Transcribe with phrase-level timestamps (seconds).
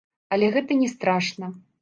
[0.37, 1.53] Але гэта не страшна.